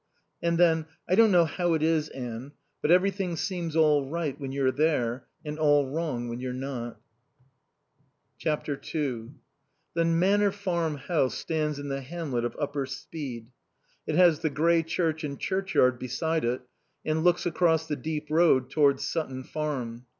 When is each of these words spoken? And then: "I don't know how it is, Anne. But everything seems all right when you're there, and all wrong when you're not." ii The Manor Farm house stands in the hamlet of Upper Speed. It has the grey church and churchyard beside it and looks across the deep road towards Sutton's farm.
And 0.41 0.57
then: 0.57 0.87
"I 1.07 1.13
don't 1.13 1.31
know 1.31 1.45
how 1.45 1.75
it 1.75 1.83
is, 1.83 2.09
Anne. 2.09 2.53
But 2.81 2.89
everything 2.89 3.35
seems 3.35 3.75
all 3.75 4.09
right 4.09 4.35
when 4.41 4.51
you're 4.51 4.71
there, 4.71 5.27
and 5.45 5.59
all 5.59 5.91
wrong 5.91 6.27
when 6.27 6.39
you're 6.39 6.53
not." 6.53 6.99
ii 8.43 9.29
The 9.93 10.03
Manor 10.03 10.49
Farm 10.51 10.95
house 10.95 11.35
stands 11.35 11.77
in 11.77 11.89
the 11.89 12.01
hamlet 12.01 12.45
of 12.45 12.57
Upper 12.59 12.87
Speed. 12.87 13.51
It 14.07 14.15
has 14.15 14.39
the 14.39 14.49
grey 14.49 14.81
church 14.81 15.23
and 15.23 15.39
churchyard 15.39 15.99
beside 15.99 16.45
it 16.45 16.61
and 17.05 17.23
looks 17.23 17.45
across 17.45 17.87
the 17.87 17.95
deep 17.95 18.25
road 18.31 18.71
towards 18.71 19.07
Sutton's 19.07 19.51
farm. 19.51 20.07